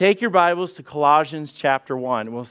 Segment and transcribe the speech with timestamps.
[0.00, 2.32] take your Bibles to Colossians chapter 1.
[2.32, 2.46] We'll,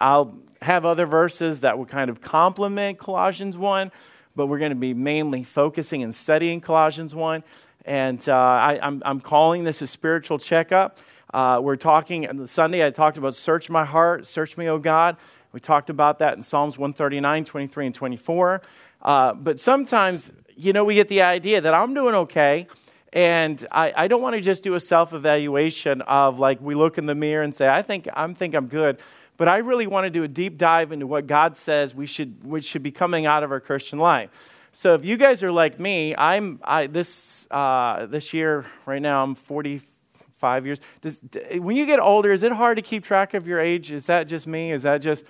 [0.00, 3.90] I'll have other verses that will kind of complement Colossians 1,
[4.36, 7.42] but we're going to be mainly focusing and studying Colossians 1.
[7.84, 10.98] And uh, I, am calling this a spiritual checkup.
[11.32, 15.16] Uh, we're talking on Sunday, I talked about search my heart, search me, O God.
[15.50, 18.62] We talked about that in Psalms 139, 23, and 24.
[19.02, 22.68] Uh, but sometimes, you know, we get the idea that I'm doing okay.
[23.14, 26.98] And I, I don't want to just do a self evaluation of like we look
[26.98, 28.98] in the mirror and say, I think, I'm, think I'm good.
[29.36, 32.44] But I really want to do a deep dive into what God says we should,
[32.44, 34.30] we should be coming out of our Christian life.
[34.72, 39.22] So if you guys are like me, I'm I, this uh, this year right now
[39.22, 40.80] I'm 45 years.
[41.00, 41.20] Does,
[41.58, 43.92] when you get older, is it hard to keep track of your age?
[43.92, 44.72] Is that just me?
[44.72, 45.24] Is that just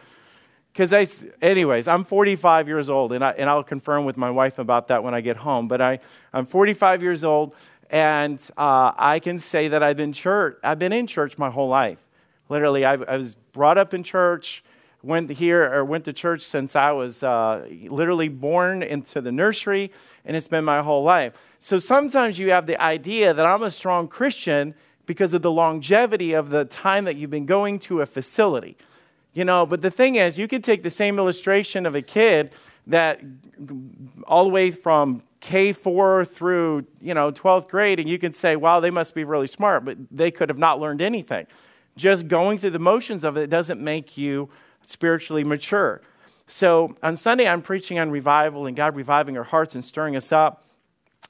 [0.75, 1.07] because I,
[1.41, 5.05] anyways, I'm 45 years old, and, I, and I'll confirm with my wife about that
[5.05, 5.69] when I get home.
[5.69, 6.01] But I,
[6.33, 7.55] I'm 45 years old,
[7.95, 10.59] and uh, I can say that I've been church.
[10.65, 12.01] I've been in church my whole life.
[12.49, 14.65] Literally, I've, i was brought up in church,
[15.05, 19.93] went here or went to church since I was uh, literally born into the nursery,
[20.25, 21.35] and it's been my whole life.
[21.61, 24.75] So sometimes you have the idea that I'm a strong Christian
[25.07, 28.77] because of the longevity of the time that you've been going to a facility.
[29.35, 32.51] You know, but the thing is, you can take the same illustration of a kid
[32.89, 33.21] that
[34.27, 38.81] all the way from K4 through, you know, 12th grade, and you can say, wow,
[38.81, 41.47] they must be really smart, but they could have not learned anything.
[41.97, 44.49] Just going through the motions of it doesn't make you
[44.81, 46.01] spiritually mature.
[46.47, 50.33] So on Sunday, I'm preaching on revival and God reviving our hearts and stirring us
[50.33, 50.65] up.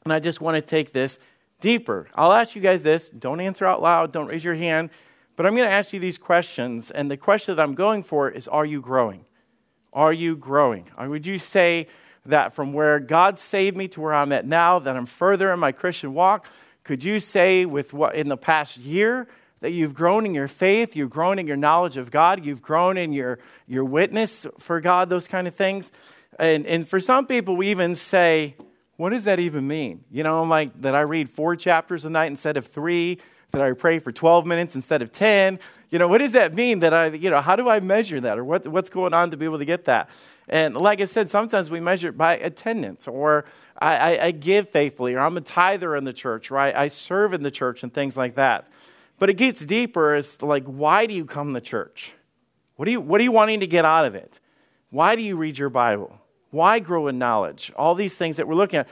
[0.04, 1.18] And I just want to take this
[1.60, 2.08] deeper.
[2.14, 3.10] I'll ask you guys this.
[3.10, 4.12] Don't answer out loud.
[4.12, 4.90] Don't raise your hand.
[5.34, 8.30] But I'm going to ask you these questions, and the question that I'm going for
[8.30, 9.24] is Are you growing?
[9.92, 10.86] Are you growing?
[10.96, 11.88] Or would you say
[12.26, 15.60] that from where God saved me to where I'm at now, that I'm further in
[15.60, 16.48] my Christian walk?
[16.82, 19.26] Could you say with what in the past year
[19.60, 22.96] that you've grown in your faith, you've grown in your knowledge of God, you've grown
[22.96, 25.90] in your, your witness for God, those kind of things?
[26.38, 28.56] And, and for some people, we even say,
[28.96, 30.04] what does that even mean?
[30.10, 33.18] You know, I'm like, that I read four chapters a night instead of three,
[33.50, 35.58] that I pray for 12 minutes instead of 10.
[35.90, 38.38] You know, what does that mean that I, you know, how do I measure that
[38.38, 40.10] or what, what's going on to be able to get that?
[40.48, 43.46] And like I said, sometimes we measure it by attendance or
[43.78, 46.74] I, I, I give faithfully or I'm a tither in the church right?
[46.74, 48.68] I, serve in the church and things like that.
[49.18, 52.12] But it gets deeper as like, why do you come to church?
[52.76, 54.40] What, do you, what are you wanting to get out of it?
[54.90, 56.20] Why do you read your Bible?
[56.50, 57.72] Why grow in knowledge?
[57.74, 58.88] All these things that we're looking at.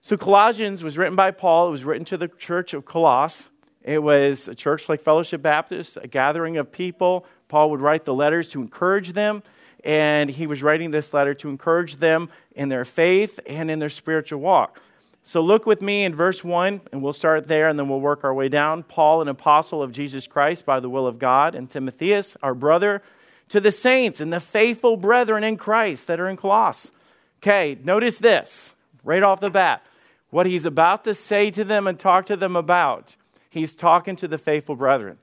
[0.00, 1.68] So, Colossians was written by Paul.
[1.68, 3.50] It was written to the church of Colossus.
[3.82, 7.26] It was a church like Fellowship Baptist, a gathering of people.
[7.48, 9.42] Paul would write the letters to encourage them,
[9.84, 13.88] and he was writing this letter to encourage them in their faith and in their
[13.88, 14.80] spiritual walk.
[15.22, 18.24] So look with me in verse 1, and we'll start there and then we'll work
[18.24, 18.82] our way down.
[18.82, 23.02] Paul, an apostle of Jesus Christ by the will of God, and Timotheus, our brother,
[23.48, 26.90] to the saints and the faithful brethren in Christ that are in Colossus.
[27.38, 29.84] Okay, notice this right off the bat.
[30.30, 33.16] What he's about to say to them and talk to them about
[33.52, 35.18] He's talking to the faithful brethren.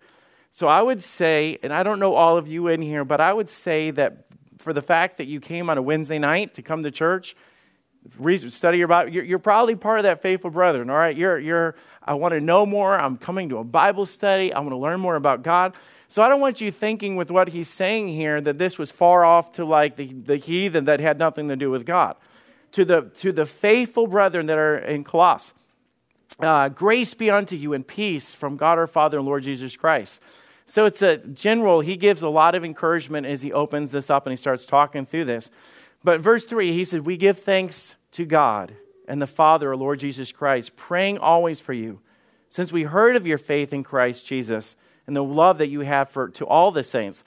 [0.51, 3.33] So I would say, and I don't know all of you in here, but I
[3.33, 4.28] would say that
[4.59, 7.35] for the fact that you came on a Wednesday night to come to church,
[8.49, 11.15] study your Bible, you're, you're probably part of that faithful brethren, all right?
[11.15, 12.97] You're, you're, I want to know more.
[12.97, 14.53] I'm coming to a Bible study.
[14.53, 15.73] I want to learn more about God.
[16.07, 19.23] So I don't want you thinking with what he's saying here that this was far
[19.23, 22.15] off to like the, the heathen that had nothing to do with God.
[22.73, 25.53] To the, to the faithful brethren that are in Colossus,
[26.39, 30.21] uh, grace be unto you and peace from God our Father and Lord Jesus Christ.
[30.69, 34.27] So it's a general, he gives a lot of encouragement as he opens this up
[34.27, 35.49] and he starts talking through this.
[36.03, 38.75] But verse 3, he said, We give thanks to God
[39.07, 42.01] and the Father, Lord Jesus Christ, praying always for you,
[42.49, 44.75] since we heard of your faith in Christ Jesus
[45.07, 47.23] and the love that you have for, to all the saints.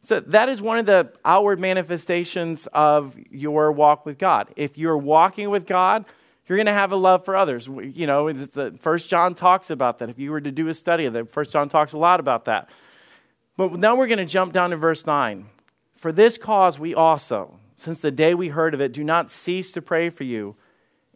[0.00, 4.48] So that is one of the outward manifestations of your walk with God.
[4.56, 6.06] If you're walking with God,
[6.46, 7.66] you're going to have a love for others.
[7.66, 10.08] You know, the First John talks about that.
[10.08, 12.44] If you were to do a study of that, First John talks a lot about
[12.44, 12.70] that.
[13.56, 15.46] But now we're going to jump down to verse 9.
[15.96, 19.72] For this cause we also, since the day we heard of it, do not cease
[19.72, 20.56] to pray for you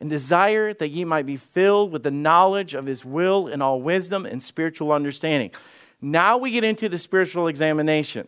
[0.01, 3.81] and desire that ye might be filled with the knowledge of his will and all
[3.81, 5.51] wisdom and spiritual understanding.
[6.01, 8.27] Now we get into the spiritual examination.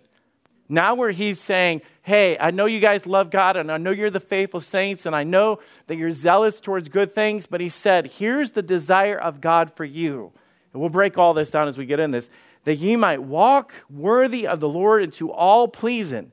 [0.68, 4.10] Now, where he's saying, Hey, I know you guys love God, and I know you're
[4.10, 8.06] the faithful saints, and I know that you're zealous towards good things, but he said,
[8.18, 10.32] Here's the desire of God for you.
[10.72, 12.28] And we'll break all this down as we get in this
[12.64, 16.30] that ye might walk worthy of the Lord into all pleasing,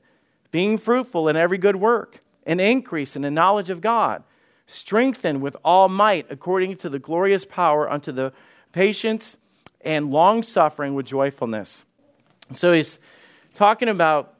[0.50, 4.22] being fruitful in every good work, and increase in the knowledge of God,
[4.66, 8.32] strengthened with all might according to the glorious power unto the
[8.72, 9.38] patience
[9.80, 11.84] and long suffering with joyfulness
[12.52, 13.00] So he's
[13.54, 14.34] talking about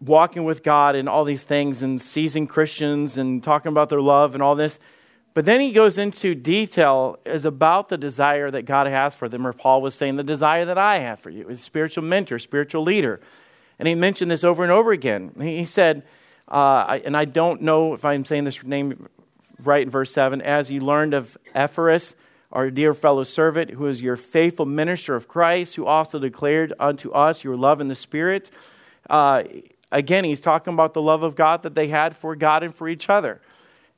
[0.00, 4.34] walking with God and all these things and seizing Christians and talking about their love
[4.34, 4.78] and all this.
[5.32, 9.46] But then he goes into detail is about the desire that God has for them,
[9.46, 12.82] or Paul was saying, the desire that I have for you is spiritual mentor, spiritual
[12.82, 13.20] leader.
[13.78, 15.32] And he mentioned this over and over again.
[15.40, 16.02] He said,
[16.48, 19.08] uh, and I don't know if I'm saying this name
[19.62, 22.16] right in verse 7, as you learned of Epaphras,
[22.50, 27.12] our dear fellow servant, who is your faithful minister of Christ, who also declared unto
[27.12, 28.50] us your love in the Spirit.
[29.08, 29.44] Uh,
[29.92, 32.88] again, he's talking about the love of God that they had for God and for
[32.88, 33.40] each other.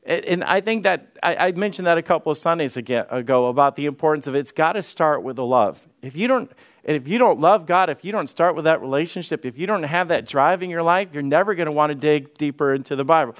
[0.04, 4.26] And I think that I mentioned that a couple of Sundays ago about the importance
[4.26, 5.86] of it's got to start with the love.
[6.02, 6.50] If you don't,
[6.82, 9.84] if you don't love God, if you don't start with that relationship, if you don't
[9.84, 12.96] have that drive in your life, you're never going to want to dig deeper into
[12.96, 13.36] the Bible.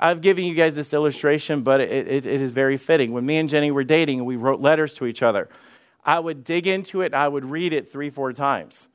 [0.00, 3.12] I've given you guys this illustration, but it, it, it is very fitting.
[3.12, 5.48] When me and Jenny were dating we wrote letters to each other,
[6.04, 7.14] I would dig into it.
[7.14, 8.88] I would read it three, four times.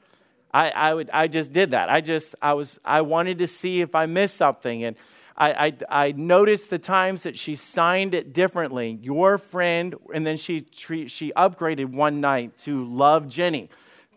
[0.55, 1.89] I, I, would, I just did that.
[1.89, 4.83] I just, I was, I wanted to see if I missed something.
[4.83, 4.95] And
[5.35, 8.97] I, I, I noticed the times that she signed it differently.
[9.01, 13.69] Your friend, and then she, she upgraded one night to love Jenny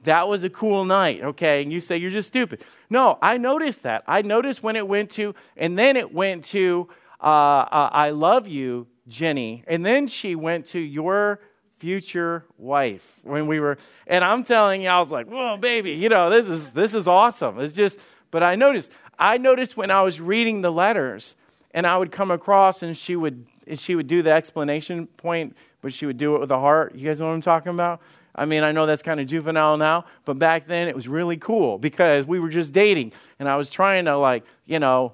[0.04, 1.62] that was a cool night, okay?
[1.62, 2.64] And you say, you're just stupid.
[2.88, 4.04] No, I noticed that.
[4.06, 6.88] I noticed when it went to, and then it went to,
[7.20, 9.64] uh, uh, I love you, Jenny.
[9.66, 11.40] And then she went to your
[11.78, 16.08] future wife when we were, and I'm telling you, I was like, whoa, baby, you
[16.08, 17.58] know, this is, this is awesome.
[17.60, 17.98] It's just,
[18.30, 21.36] but I noticed, I noticed when I was reading the letters
[21.72, 25.92] and I would come across and she would, she would do the explanation point, but
[25.92, 26.94] she would do it with a heart.
[26.94, 28.00] You guys know what I'm talking about?
[28.34, 31.36] I mean, I know that's kind of juvenile now, but back then it was really
[31.36, 35.12] cool because we were just dating and I was trying to, like, you know,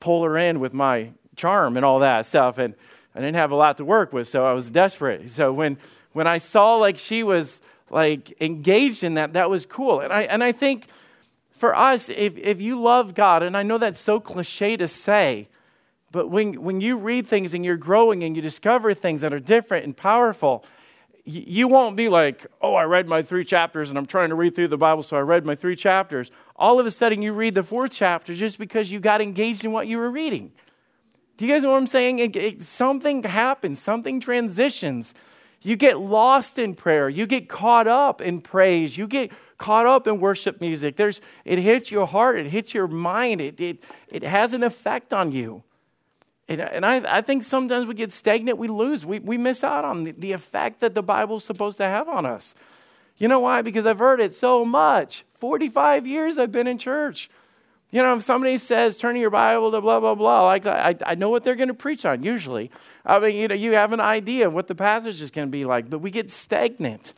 [0.00, 2.58] pull her in with my charm and all that stuff.
[2.58, 2.74] And
[3.14, 5.30] I didn't have a lot to work with, so I was desperate.
[5.30, 5.78] So when,
[6.12, 10.00] when I saw like she was like engaged in that, that was cool.
[10.00, 10.88] And I, and I think
[11.56, 15.48] for us, if, if you love God, and I know that's so cliche to say,
[16.10, 19.40] but when, when you read things and you're growing and you discover things that are
[19.40, 20.64] different and powerful,
[21.24, 24.54] you won't be like, oh, I read my three chapters and I'm trying to read
[24.54, 26.30] through the Bible, so I read my three chapters.
[26.56, 29.72] All of a sudden, you read the fourth chapter just because you got engaged in
[29.72, 30.52] what you were reading.
[31.36, 32.18] Do you guys know what I'm saying?
[32.20, 35.14] It, it, something happens, something transitions.
[35.62, 40.06] You get lost in prayer, you get caught up in praise, you get caught up
[40.06, 40.96] in worship music.
[40.96, 45.12] There's, it hits your heart, it hits your mind, it, it, it has an effect
[45.12, 45.62] on you.
[46.48, 49.84] And, and I, I, think sometimes we get stagnant, we lose, we, we miss out
[49.86, 52.54] on the, the effect that the Bible's supposed to have on us.
[53.16, 53.62] You know why?
[53.62, 55.24] Because I've heard it so much.
[55.38, 57.30] 45 years I've been in church.
[57.94, 61.14] You know, if somebody says, turn your Bible to blah, blah, blah, like I, I
[61.14, 62.72] know what they're going to preach on usually.
[63.06, 65.52] I mean, you know, you have an idea of what the passage is going to
[65.52, 67.14] be like, but we get stagnant.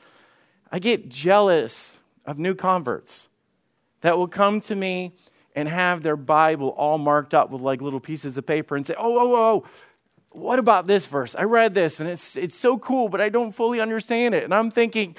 [0.70, 3.30] I get jealous of new converts
[4.02, 5.14] that will come to me
[5.54, 8.94] and have their Bible all marked up with like little pieces of paper and say,
[8.98, 9.64] oh, oh, oh, oh,
[10.38, 11.34] what about this verse?
[11.34, 14.44] I read this and it's, it's so cool, but I don't fully understand it.
[14.44, 15.16] And I'm thinking,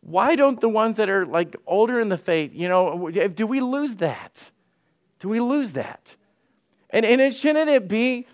[0.00, 3.60] why don't the ones that are like older in the faith, you know, do we
[3.60, 4.52] lose that?
[5.22, 6.16] Do we lose that?
[6.90, 8.26] And, and it, shouldn't it be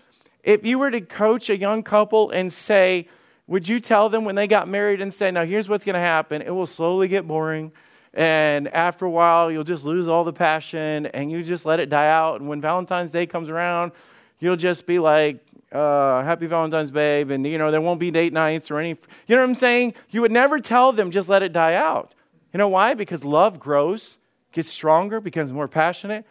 [0.43, 3.07] if you were to coach a young couple and say,
[3.45, 5.99] would you tell them when they got married and say, now here's what's going to
[5.99, 6.41] happen?
[6.41, 7.71] It will slowly get boring
[8.15, 11.89] and after a while you'll just lose all the passion and you just let it
[11.89, 13.91] die out and when valentine's day comes around
[14.39, 18.33] you'll just be like uh, happy valentine's babe and you know there won't be date
[18.33, 21.43] nights or any you know what i'm saying you would never tell them just let
[21.43, 22.15] it die out
[22.51, 24.17] you know why because love grows
[24.53, 26.25] gets stronger becomes more passionate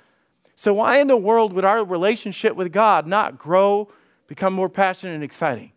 [0.59, 3.88] so why in the world would our relationship with god not grow
[4.27, 5.71] become more passionate and exciting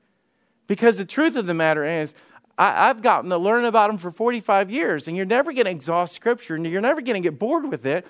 [0.65, 2.15] because the truth of the matter is
[2.57, 5.71] I, have gotten to learn about them for 45 years, and you're never going to
[5.71, 8.05] exhaust Scripture, and you're never going to get bored with it.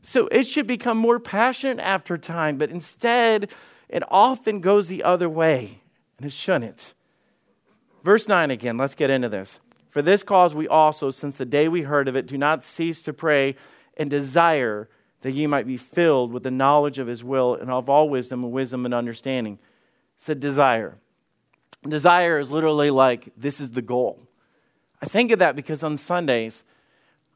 [0.00, 3.48] So it should become more passionate after time, but instead,
[3.88, 5.82] it often goes the other way,
[6.18, 6.94] and it shouldn't.
[8.02, 9.60] Verse 9 again, let's get into this.
[9.88, 13.02] For this cause we also, since the day we heard of it, do not cease
[13.04, 13.54] to pray
[13.96, 14.88] and desire
[15.22, 18.44] that ye might be filled with the knowledge of his will and of all wisdom
[18.44, 19.58] and wisdom and understanding.
[20.16, 20.98] It's a desire.
[21.88, 24.20] Desire is literally like, this is the goal.
[25.00, 26.62] I think of that because on Sundays,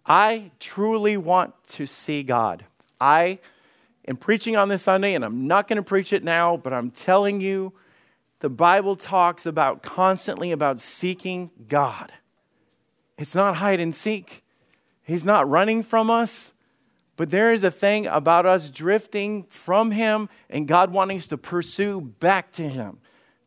[0.04, 2.64] I truly want to see God.
[3.00, 3.40] I
[4.06, 6.90] am preaching on this Sunday, and I'm not going to preach it now, but I'm
[6.90, 7.72] telling you,
[8.38, 12.12] the Bible talks about constantly about seeking God.
[13.18, 14.44] It's not hide and seek.
[15.02, 16.52] He's not running from us,
[17.16, 21.38] but there is a thing about us drifting from Him and God wanting us to
[21.38, 22.98] pursue back to Him.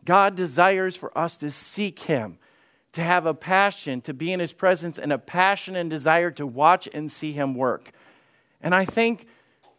[0.06, 2.38] God desires for us to seek Him.
[2.94, 6.46] to have a passion, to be in his presence, and a passion and desire to
[6.46, 7.92] watch and see him work.
[8.62, 9.28] And I think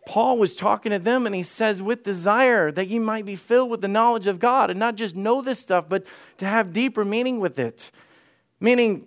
[0.06, 3.70] Paul was talking to them and he says, with desire that you might be filled
[3.70, 6.06] with the knowledge of God and not just know this stuff, but
[6.38, 7.90] to have deeper meaning with it.
[8.60, 9.06] Meaning,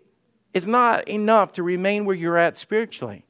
[0.53, 3.25] it's not enough to remain where you're at spiritually.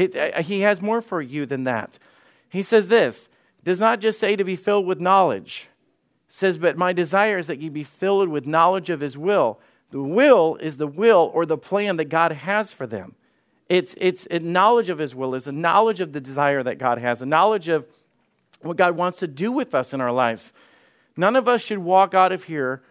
[0.00, 1.98] It, uh, he has more for you than that.
[2.48, 3.28] He says this
[3.62, 5.68] does not just say to be filled with knowledge.
[6.28, 9.60] It says, but my desire is that you be filled with knowledge of his will.
[9.90, 13.14] The will is the will or the plan that God has for them.
[13.68, 16.98] It's, it's a knowledge of his will, is a knowledge of the desire that God
[16.98, 17.86] has, a knowledge of
[18.62, 20.52] what God wants to do with us in our lives.
[21.16, 22.82] None of us should walk out of here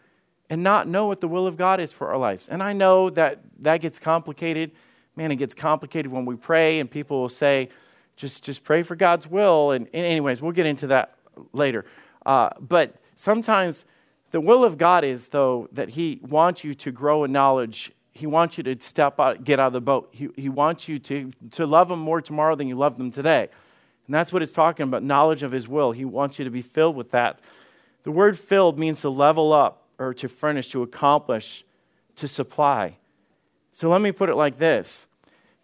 [0.50, 2.48] and not know what the will of God is for our lives.
[2.48, 4.72] And I know that that gets complicated.
[5.20, 7.68] Man, it gets complicated when we pray, and people will say,
[8.16, 9.72] just, just pray for God's will.
[9.72, 11.16] And, and anyways, we'll get into that
[11.52, 11.84] later.
[12.26, 13.84] Uh, but sometimes
[14.32, 17.92] the will of God is, though, that He wants you to grow in knowledge.
[18.14, 20.08] He wants you to step out, get out of the boat.
[20.14, 23.50] He, he wants you to, to love Him more tomorrow than you love them today.
[24.08, 25.92] And that's what it's talking about knowledge of His will.
[25.92, 27.42] He wants you to be filled with that.
[28.04, 31.66] The word filled means to level up or to furnish, to accomplish,
[32.16, 32.96] to supply.
[33.74, 35.08] So let me put it like this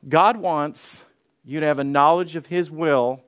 [0.07, 1.05] God wants
[1.43, 3.23] you to have a knowledge of His will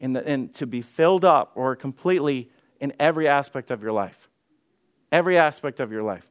[0.00, 4.28] and, and to be filled up or completely in every aspect of your life.
[5.10, 6.30] Every aspect of your life.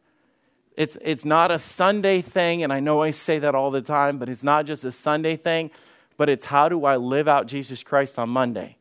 [0.75, 4.20] It's, it's not a Sunday thing, and I know I say that all the time,
[4.20, 5.72] but it's not just a Sunday thing,
[6.17, 8.77] but it's how do I live out Jesus Christ on Monday?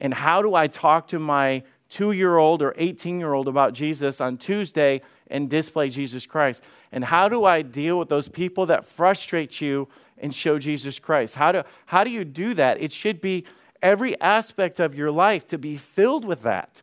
[0.00, 3.72] And how do I talk to my two year old or 18 year old about
[3.72, 6.62] Jesus on Tuesday and display Jesus Christ?
[6.92, 11.36] And how do I deal with those people that frustrate you and show Jesus Christ?
[11.36, 12.80] How do, how do you do that?
[12.80, 13.44] It should be
[13.82, 16.82] every aspect of your life to be filled with that.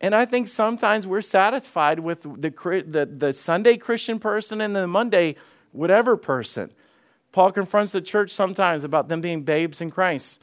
[0.00, 2.50] And I think sometimes we're satisfied with the,
[2.86, 5.36] the, the Sunday Christian person and the Monday
[5.72, 6.72] whatever person.
[7.32, 10.40] Paul confronts the church sometimes about them being babes in Christ.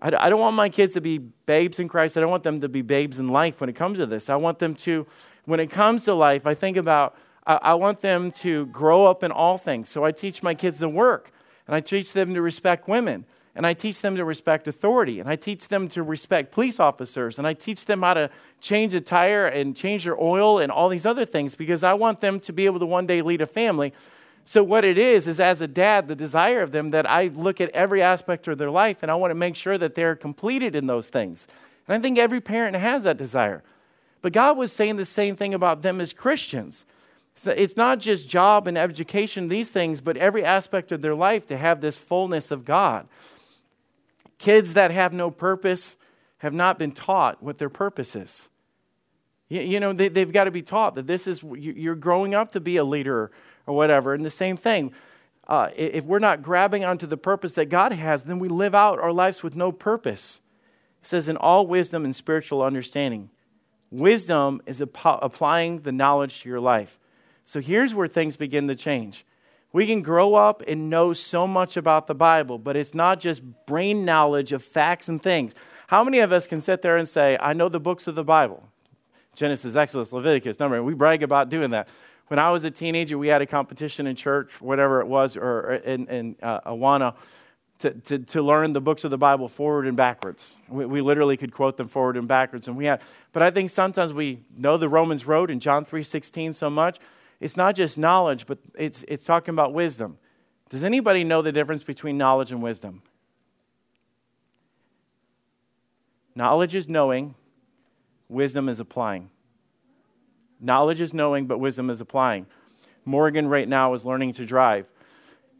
[0.00, 2.16] I, I don't want my kids to be babes in Christ.
[2.16, 4.28] I don't want them to be babes in life when it comes to this.
[4.30, 5.06] I want them to,
[5.46, 9.24] when it comes to life, I think about, I, I want them to grow up
[9.24, 9.88] in all things.
[9.88, 11.30] So I teach my kids to work,
[11.66, 13.24] and I teach them to respect women,
[13.54, 17.38] and I teach them to respect authority, and I teach them to respect police officers,
[17.38, 20.90] and I teach them how to change a tire and change their oil and all
[20.90, 23.46] these other things because I want them to be able to one day lead a
[23.46, 23.94] family
[24.48, 27.60] so, what it is, is as a dad, the desire of them that I look
[27.60, 30.76] at every aspect of their life and I want to make sure that they're completed
[30.76, 31.48] in those things.
[31.88, 33.64] And I think every parent has that desire.
[34.26, 36.84] But God was saying the same thing about them as Christians.
[37.36, 41.46] So it's not just job and education, these things, but every aspect of their life
[41.46, 43.06] to have this fullness of God.
[44.38, 45.94] Kids that have no purpose
[46.38, 48.48] have not been taught what their purpose is.
[49.48, 52.50] You, you know, they, have got to be taught that this is, you're growing up
[52.50, 53.30] to be a leader
[53.64, 54.12] or whatever.
[54.12, 54.92] And the same thing,
[55.46, 58.98] uh, if we're not grabbing onto the purpose that God has, then we live out
[58.98, 60.40] our lives with no purpose.
[61.00, 63.30] It says, in all wisdom and spiritual understanding.
[63.98, 66.98] Wisdom is ap- applying the knowledge to your life.
[67.44, 69.24] So here's where things begin to change.
[69.72, 73.42] We can grow up and know so much about the Bible, but it's not just
[73.66, 75.54] brain knowledge of facts and things.
[75.88, 78.24] How many of us can sit there and say, I know the books of the
[78.24, 78.68] Bible?
[79.34, 80.82] Genesis, Exodus, Leviticus, number.
[80.82, 81.88] We brag about doing that
[82.28, 85.74] when I was a teenager, we had a competition in church, whatever it was, or
[85.74, 87.14] in, in uh, Awana,
[87.80, 90.56] to, to, to, learn the books of the Bible forward and backwards.
[90.68, 92.68] We, we, literally could quote them forward and backwards.
[92.68, 93.02] And we had,
[93.32, 96.98] but I think sometimes we know the Romans road in John 3.16 so much.
[97.38, 100.18] It's not just knowledge, but it's, it's talking about wisdom.
[100.68, 103.02] Does anybody know the difference between knowledge and wisdom?
[106.34, 107.34] Knowledge is knowing,
[108.28, 109.30] wisdom is applying.
[110.60, 112.46] Knowledge is knowing, but wisdom is applying.
[113.04, 114.90] Morgan right now is learning to drive,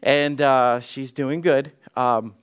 [0.02, 1.72] and uh, she's doing good.
[1.96, 2.34] Um,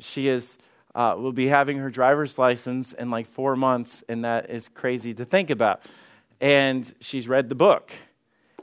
[0.00, 0.58] she is
[0.94, 5.14] uh, will be having her driver's license in like four months, and that is crazy
[5.14, 5.82] to think about.
[6.40, 7.92] And she's read the book,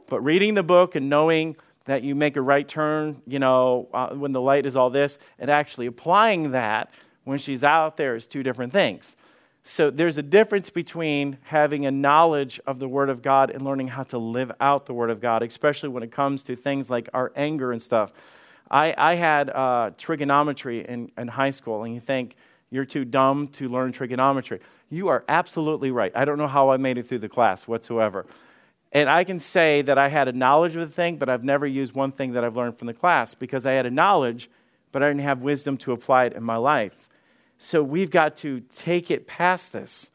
[0.07, 4.09] but reading the book and knowing that you make a right turn, you know, uh,
[4.09, 6.91] when the light is all this, and actually applying that
[7.23, 9.15] when she's out there is two different things.
[9.63, 13.89] So there's a difference between having a knowledge of the Word of God and learning
[13.89, 17.09] how to live out the Word of God, especially when it comes to things like
[17.13, 18.13] our anger and stuff.
[18.69, 22.35] I, I had uh, trigonometry in, in high school, and you think
[22.69, 24.59] you're too dumb to learn trigonometry.
[24.89, 26.11] You are absolutely right.
[26.15, 28.25] I don't know how I made it through the class whatsoever.
[28.91, 31.67] And I can say that I had a knowledge of the thing, but I've never
[31.67, 34.49] used one thing that I've learned from the class because I had a knowledge,
[34.91, 37.09] but I didn't have wisdom to apply it in my life.
[37.57, 40.11] So we've got to take it past this.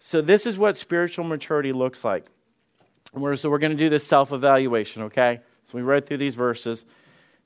[0.00, 2.26] So, this is what spiritual maturity looks like.
[3.12, 5.40] so, we're going to do this self evaluation, okay?
[5.64, 6.86] So we read through these verses.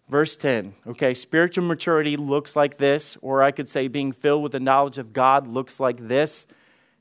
[0.08, 4.52] Verse 10, okay, spiritual maturity looks like this, or I could say being filled with
[4.52, 6.46] the knowledge of God looks like this,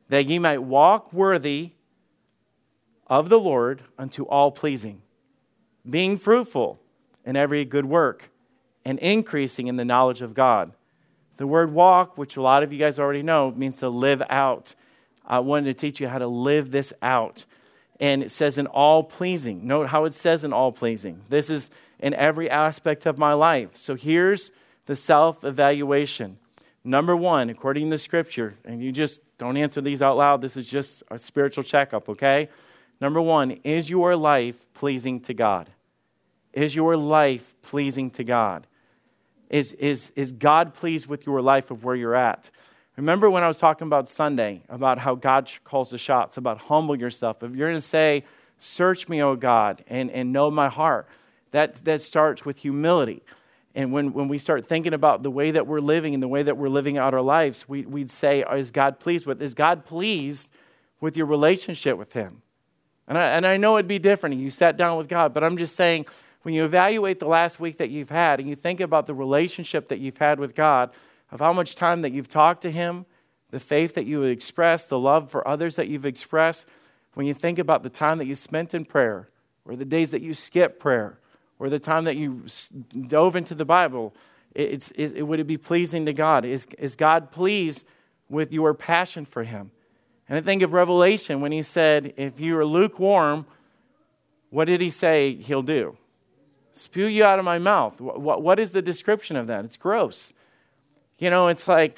[0.09, 1.71] that ye might walk worthy
[3.07, 5.01] of the Lord unto all pleasing,
[5.89, 6.79] being fruitful
[7.25, 8.29] in every good work,
[8.85, 10.71] and increasing in the knowledge of God.
[11.37, 14.75] The word walk, which a lot of you guys already know, means to live out.
[15.25, 17.45] I wanted to teach you how to live this out.
[17.99, 19.67] And it says in all pleasing.
[19.67, 21.21] Note how it says in all pleasing.
[21.29, 21.69] This is
[22.01, 23.75] in every aspect of my life.
[23.75, 24.51] So here's
[24.85, 26.37] the self evaluation.
[26.83, 30.67] Number one, according to Scripture, and you just don't answer these out loud, this is
[30.67, 32.49] just a spiritual checkup, okay?
[32.99, 35.69] Number one, is your life pleasing to God?
[36.53, 38.65] Is your life pleasing to God?
[39.49, 42.49] Is, is, is God pleased with your life of where you're at?
[42.97, 46.95] Remember when I was talking about Sunday, about how God calls the shots, about humble
[46.95, 47.43] yourself.
[47.43, 48.23] If you're going to say,
[48.63, 51.07] Search me, O God, and, and know my heart,
[51.51, 53.21] that, that starts with humility.
[53.73, 56.43] And when, when we start thinking about the way that we're living and the way
[56.43, 59.41] that we're living out our lives, we, we'd say, Is God pleased with?
[59.41, 60.51] Is God pleased
[60.99, 62.41] with your relationship with Him?
[63.07, 64.35] And I, and I know it'd be different.
[64.35, 66.05] if You sat down with God, but I'm just saying,
[66.43, 69.87] when you evaluate the last week that you've had and you think about the relationship
[69.89, 70.89] that you've had with God,
[71.31, 73.05] of how much time that you've talked to Him,
[73.51, 76.65] the faith that you expressed, the love for others that you've expressed,
[77.13, 79.29] when you think about the time that you spent in prayer,
[79.65, 81.19] or the days that you skipped prayer,
[81.61, 82.43] or the time that you
[83.07, 84.15] dove into the Bible,
[84.55, 86.43] it's, it, it, would it be pleasing to God?
[86.43, 87.85] Is, is God pleased
[88.29, 89.69] with your passion for Him?
[90.27, 93.45] And I think of Revelation when He said, If you are lukewarm,
[94.49, 95.97] what did He say He'll do?
[96.73, 98.01] Spew you out of my mouth.
[98.01, 99.63] What, what, what is the description of that?
[99.63, 100.33] It's gross.
[101.19, 101.95] You know, it's like,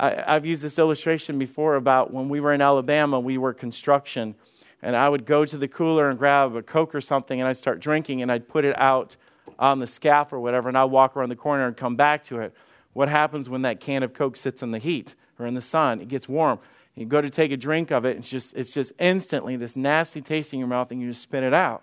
[0.00, 4.36] I, I've used this illustration before about when we were in Alabama, we were construction
[4.82, 7.56] and I would go to the cooler and grab a Coke or something, and I'd
[7.56, 9.16] start drinking, and I'd put it out
[9.58, 12.40] on the scaff or whatever, and I'd walk around the corner and come back to
[12.40, 12.54] it.
[12.92, 16.00] What happens when that can of Coke sits in the heat or in the sun?
[16.00, 16.58] It gets warm.
[16.94, 20.22] You go to take a drink of it, it's just, it's just instantly this nasty
[20.22, 21.82] taste in your mouth, and you just spit it out.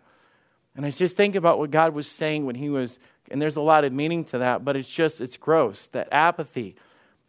[0.75, 2.97] And I just think about what God was saying when He was,
[3.29, 6.75] and there's a lot of meaning to that, but it's just, it's gross, that apathy.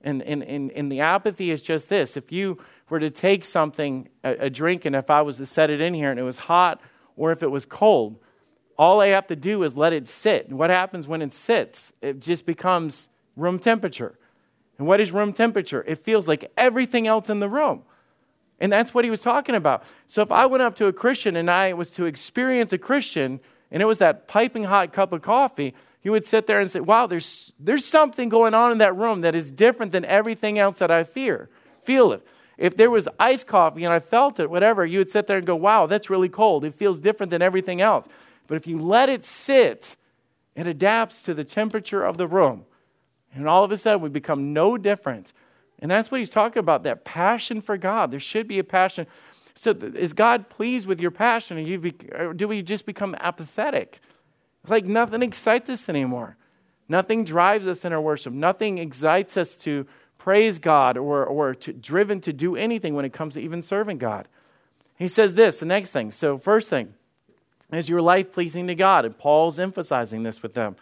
[0.00, 4.08] And, and, and, and the apathy is just this if you were to take something,
[4.22, 6.40] a, a drink, and if I was to set it in here and it was
[6.40, 6.80] hot
[7.16, 8.18] or if it was cold,
[8.76, 10.48] all I have to do is let it sit.
[10.48, 11.92] And what happens when it sits?
[12.02, 14.18] It just becomes room temperature.
[14.78, 15.84] And what is room temperature?
[15.86, 17.82] It feels like everything else in the room.
[18.60, 19.84] And that's what he was talking about.
[20.06, 23.40] So if I went up to a Christian and I was to experience a Christian
[23.70, 26.80] and it was that piping hot cup of coffee, you would sit there and say,
[26.80, 30.78] Wow, there's, there's something going on in that room that is different than everything else
[30.78, 31.48] that I fear.
[31.82, 32.26] Feel it.
[32.56, 35.46] If there was iced coffee and I felt it, whatever, you would sit there and
[35.46, 36.64] go, wow, that's really cold.
[36.64, 38.06] It feels different than everything else.
[38.46, 39.96] But if you let it sit,
[40.54, 42.64] it adapts to the temperature of the room.
[43.34, 45.32] And all of a sudden, we become no different.
[45.80, 48.10] And that's what he's talking about that passion for God.
[48.10, 49.06] There should be a passion.
[49.56, 51.58] So, is God pleased with your passion?
[52.12, 54.00] Or do we just become apathetic?
[54.68, 56.36] like nothing excites us anymore.
[56.88, 58.32] Nothing drives us in our worship.
[58.32, 59.86] Nothing excites us to
[60.24, 63.98] praise God or, or to, driven to do anything when it comes to even serving
[63.98, 64.26] God.
[64.96, 66.10] He says this, the next thing.
[66.10, 66.94] So, first thing,
[67.70, 69.04] is your life pleasing to God?
[69.04, 70.76] And Paul's emphasizing this with them.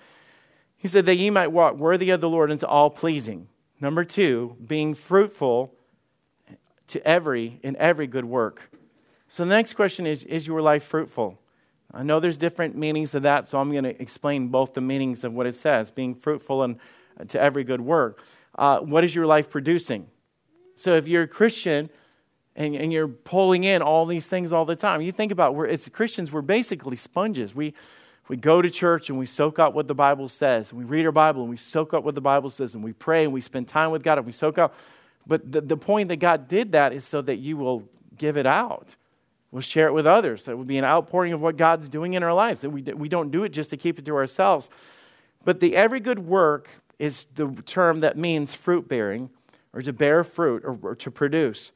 [0.76, 3.48] He said that ye might walk worthy of the Lord into all pleasing.
[3.80, 5.74] Number two, being fruitful
[6.86, 8.70] to every in every good work.
[9.26, 11.36] So the next question is Is your life fruitful?
[11.92, 15.24] I know there's different meanings of that, so I'm going to explain both the meanings
[15.24, 16.78] of what it says being fruitful and
[17.18, 18.22] uh, to every good work
[18.56, 20.06] uh, what is your life producing?
[20.74, 21.90] So if you're a Christian
[22.56, 25.66] and, and you're pulling in all these things all the time, you think about we're,
[25.66, 27.54] as Christians, we're basically sponges.
[27.54, 27.74] We,
[28.28, 30.72] we go to church and we soak up what the Bible says.
[30.72, 33.24] We read our Bible and we soak up what the Bible says and we pray
[33.24, 34.74] and we spend time with God and we soak up.
[35.26, 38.46] But the, the point that God did that is so that you will give it
[38.46, 38.96] out.
[39.50, 40.46] We'll share it with others.
[40.46, 42.62] That will be an outpouring of what God's doing in our lives.
[42.62, 44.70] That we, we don't do it just to keep it to ourselves.
[45.44, 49.28] But the every good work is the term that means fruit bearing
[49.72, 51.72] or to bear fruit or, or to produce.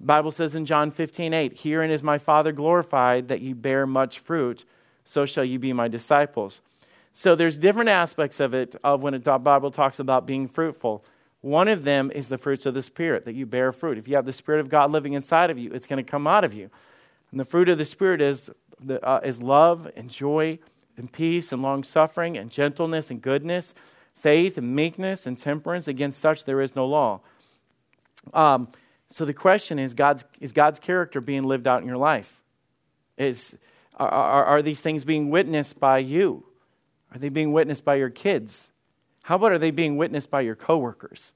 [0.00, 3.86] The Bible says in John 15, 8, Herein is my Father glorified that you bear
[3.86, 4.64] much fruit,
[5.04, 6.60] so shall you be my disciples.
[7.12, 11.04] So there's different aspects of it of when the Bible talks about being fruitful.
[11.40, 13.96] One of them is the fruits of the Spirit, that you bear fruit.
[13.96, 16.26] If you have the Spirit of God living inside of you, it's going to come
[16.26, 16.68] out of you.
[17.30, 20.58] And the fruit of the Spirit is, the, uh, is love and joy
[20.96, 23.72] and peace and long suffering and gentleness and goodness
[24.24, 25.86] faith and meekness and temperance.
[25.86, 27.20] Against such there is no law.
[28.32, 28.68] Um,
[29.08, 32.30] so the question is God's, is God's character being lived out in your life?
[33.16, 33.56] Is,
[33.96, 36.44] Are, are, are these things being witnessed by you?
[37.12, 38.72] Are they being witnessed by your kids?
[39.22, 41.32] How about are they being witnessed by your coworkers?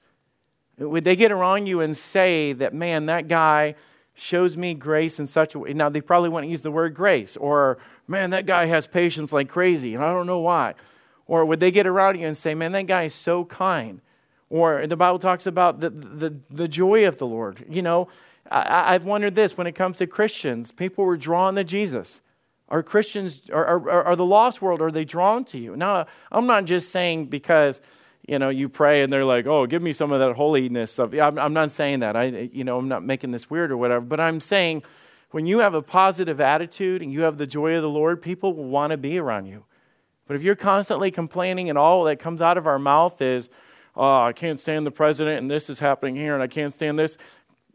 [0.77, 3.75] Would they get around you and say that, man, that guy
[4.13, 5.73] shows me grace in such a way?
[5.73, 9.47] Now, they probably wouldn't use the word grace, or, man, that guy has patience like
[9.47, 10.73] crazy, and I don't know why.
[11.29, 14.01] Or would they get around you and say, man, that guy is so kind?
[14.49, 17.63] Or the Bible talks about the, the, the joy of the Lord.
[17.69, 18.07] You know,
[18.49, 22.21] I, I've wondered this when it comes to Christians, people were drawn to Jesus.
[22.67, 25.75] Are Christians, are, are, are the lost world, are they drawn to you?
[25.77, 27.79] Now, I'm not just saying because,
[28.27, 31.13] you know, you pray and they're like, oh, give me some of that holiness stuff.
[31.13, 32.15] I'm, I'm not saying that.
[32.15, 34.81] I, you know, I'm not making this weird or whatever, but I'm saying
[35.29, 38.55] when you have a positive attitude and you have the joy of the Lord, people
[38.55, 39.65] will want to be around you.
[40.29, 43.49] But if you're constantly complaining and all that comes out of our mouth is,
[43.95, 46.99] oh, I can't stand the president and this is happening here and I can't stand
[46.99, 47.17] this,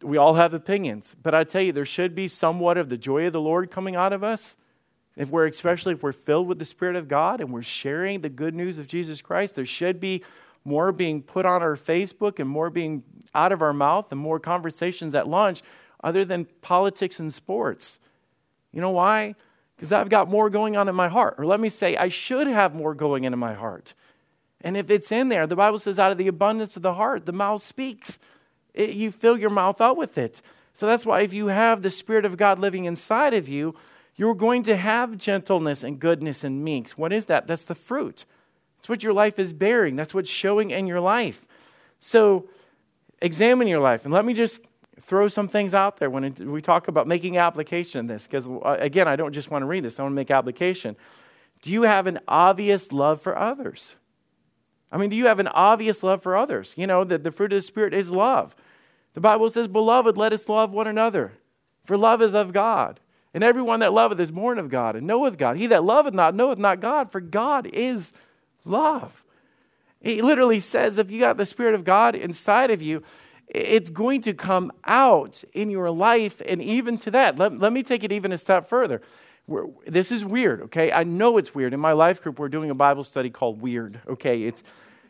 [0.00, 1.16] we all have opinions.
[1.20, 3.96] But I tell you, there should be somewhat of the joy of the Lord coming
[3.96, 4.56] out of us
[5.16, 8.28] if we're, especially if we're filled with the Spirit of God and we're sharing the
[8.28, 10.22] good news of Jesus Christ, there should be
[10.64, 13.02] more being put on our Facebook and more being
[13.34, 15.60] out of our mouth and more conversations at lunch
[16.04, 17.98] other than politics and sports.
[18.70, 19.34] You know why?
[19.76, 21.34] Because I've got more going on in my heart.
[21.38, 23.94] Or let me say, I should have more going into my heart.
[24.60, 27.26] And if it's in there, the Bible says, out of the abundance of the heart,
[27.26, 28.18] the mouth speaks.
[28.72, 30.40] It, you fill your mouth out with it.
[30.72, 33.74] So that's why if you have the Spirit of God living inside of you,
[34.16, 36.96] you're going to have gentleness and goodness and meeks.
[36.96, 37.46] What is that?
[37.46, 38.24] That's the fruit.
[38.78, 39.96] That's what your life is bearing.
[39.96, 41.46] That's what's showing in your life.
[41.98, 42.48] So
[43.20, 44.04] examine your life.
[44.04, 44.62] And let me just
[45.00, 48.26] throw some things out there when we talk about making application in this.
[48.26, 50.96] Because, uh, again, I don't just want to read this, I want to make application.
[51.62, 53.96] Do you have an obvious love for others?
[54.92, 56.74] I mean, do you have an obvious love for others?
[56.76, 58.54] You know, that the fruit of the Spirit is love.
[59.14, 61.32] The Bible says, Beloved, let us love one another,
[61.84, 63.00] for love is of God.
[63.32, 65.56] And everyone that loveth is born of God and knoweth God.
[65.56, 68.12] He that loveth not knoweth not God, for God is
[68.64, 69.24] love.
[70.00, 73.02] He literally says if you got the Spirit of God inside of you,
[73.48, 76.40] it's going to come out in your life.
[76.46, 79.02] And even to that, let, let me take it even a step further.
[79.46, 80.90] We're, this is weird, okay?
[80.90, 81.74] I know it's weird.
[81.74, 84.44] In my life group, we're doing a Bible study called Weird, okay?
[84.44, 84.62] It's,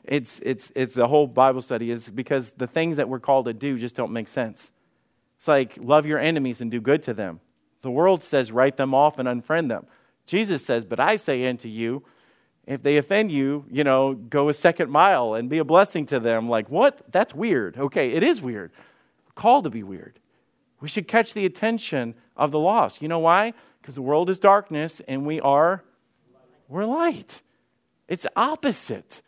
[0.03, 3.55] it's, it's, it's the whole Bible study is because the things that we're called to
[3.55, 4.73] do just don't make sense.
[5.39, 7.41] It's like love your enemies and do good to them.
[7.83, 9.87] The world says, write them off and unfriend them.
[10.27, 12.03] Jesus says, but I say unto you,
[12.67, 16.21] if they offend you, you know, go a second mile and be a blessing to
[16.21, 16.49] them.
[16.49, 17.01] Like, what?
[17.11, 17.77] That's weird.
[17.77, 18.73] Okay, it is weird.
[19.35, 20.19] Called to be weird.
[20.81, 23.03] We should catch the attention of the lost.
[23.03, 23.55] You know why?
[23.81, 25.83] Because the world is darkness and we are,
[26.69, 27.43] we're light.
[28.09, 29.23] It's opposite.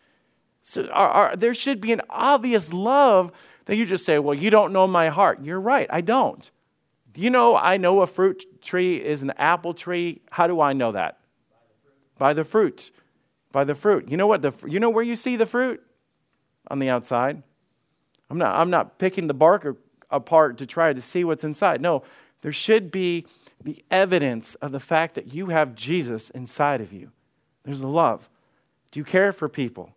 [0.63, 3.33] So our, our, there should be an obvious love
[3.67, 5.43] that you just say, well, you don't know my heart.
[5.43, 6.51] You're right, I don't.
[7.13, 10.21] Do you know I know a fruit tree is an apple tree?
[10.31, 11.19] How do I know that?
[11.49, 12.19] By the fruit.
[12.19, 12.91] By the fruit.
[13.65, 15.83] You know what the you know where you see the fruit?
[16.69, 17.43] On the outside.
[18.29, 19.67] I'm not I'm not picking the bark
[20.11, 21.81] apart to try to see what's inside.
[21.81, 22.03] No,
[22.43, 23.27] there should be
[23.63, 27.13] the evidence of the fact that you have Jesus inside of you.
[27.65, 28.29] There's the love.
[28.91, 29.93] Do you care for people?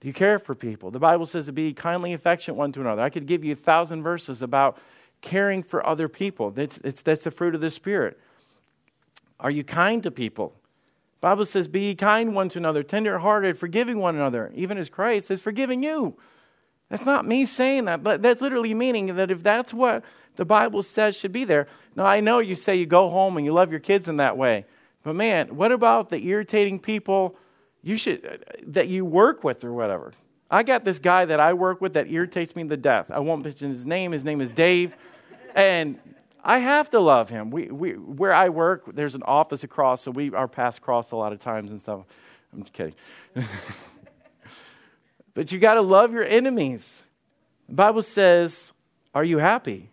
[0.00, 0.90] Do you care for people?
[0.90, 3.02] The Bible says to be kindly affectionate one to another.
[3.02, 4.78] I could give you a thousand verses about
[5.22, 6.50] caring for other people.
[6.50, 8.20] That's, that's the fruit of the Spirit.
[9.40, 10.54] Are you kind to people?
[11.24, 15.40] Bible says, Be kind one to another, tenderhearted, forgiving one another, even as Christ is
[15.40, 16.18] forgiving you.
[16.90, 20.04] That's not me saying that, but that's literally meaning that if that's what
[20.36, 21.66] the Bible says should be there.
[21.96, 24.36] Now, I know you say you go home and you love your kids in that
[24.36, 24.66] way,
[25.02, 27.36] but man, what about the irritating people
[27.82, 30.12] you should, that you work with or whatever?
[30.50, 33.10] I got this guy that I work with that irritates me to death.
[33.10, 34.12] I won't mention his name.
[34.12, 34.94] His name is Dave.
[35.54, 35.98] And
[36.44, 37.50] I have to love him.
[37.50, 41.16] We, we, where I work, there's an office across, so we our paths cross a
[41.16, 42.04] lot of times and stuff.
[42.52, 42.94] I'm just kidding.
[45.34, 47.02] but you got to love your enemies.
[47.68, 48.74] The Bible says,
[49.14, 49.90] Are you happy?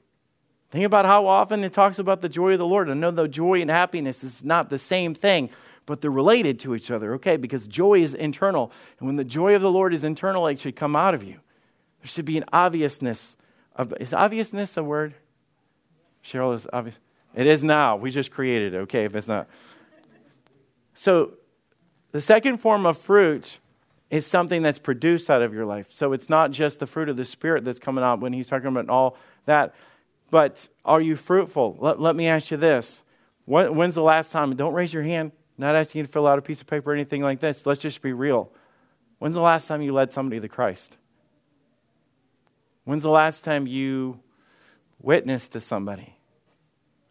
[0.72, 2.90] Think about how often it talks about the joy of the Lord.
[2.90, 5.50] I know the joy and happiness is not the same thing,
[5.86, 7.38] but they're related to each other, okay?
[7.38, 8.72] Because joy is internal.
[9.00, 11.40] And when the joy of the Lord is internal, it should come out of you.
[12.00, 13.36] There should be an obviousness.
[13.76, 15.14] Of, is obviousness a word?
[16.24, 17.00] Cheryl is obvious.
[17.36, 17.96] It is now.
[17.96, 19.48] We just created it, okay, if it's not.
[20.94, 21.34] So,
[22.12, 23.60] the second form of fruit
[24.10, 25.88] is something that's produced out of your life.
[25.92, 28.68] So, it's not just the fruit of the Spirit that's coming out when he's talking
[28.68, 29.74] about all that,
[30.30, 31.78] but are you fruitful?
[31.80, 33.04] Let, let me ask you this.
[33.46, 34.56] When, when's the last time?
[34.56, 35.32] Don't raise your hand.
[35.58, 37.66] Not asking you to fill out a piece of paper or anything like this.
[37.66, 38.52] Let's just be real.
[39.20, 40.98] When's the last time you led somebody to Christ?
[42.84, 44.20] When's the last time you
[45.02, 46.16] witness to somebody.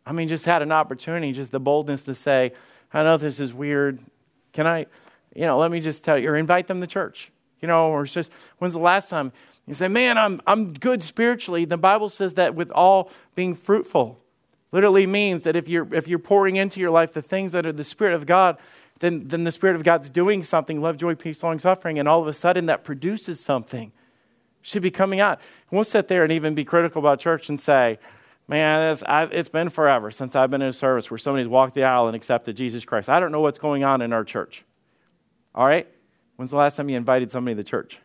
[0.07, 2.53] I mean, just had an opportunity, just the boldness to say,
[2.93, 4.01] I know this is weird.
[4.53, 4.87] Can I,
[5.35, 7.31] you know, let me just tell you, or invite them to church.
[7.61, 9.33] You know, or it's just, when's the last time
[9.67, 11.65] you say, man, I'm, I'm good spiritually?
[11.65, 14.19] The Bible says that with all being fruitful.
[14.73, 17.73] Literally means that if you're, if you're pouring into your life the things that are
[17.73, 18.57] the Spirit of God,
[19.01, 22.21] then, then the Spirit of God's doing something love, joy, peace, long suffering, and all
[22.21, 23.93] of a sudden that produces something.
[24.63, 25.39] Should be coming out.
[25.71, 27.99] And we'll sit there and even be critical about church and say,
[28.49, 28.99] man,
[29.33, 32.17] it's, been forever since I've been in a service where somebody's walked the aisle and
[32.17, 33.09] accepted Jesus Christ.
[33.09, 34.65] I don't know what's going on in our church.
[35.55, 35.87] All right?
[36.37, 38.01] When's the last time you invited somebody to church?